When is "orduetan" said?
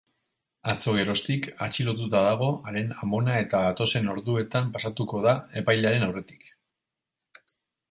4.15-4.73